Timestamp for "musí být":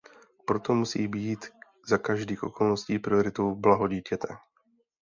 0.75-1.45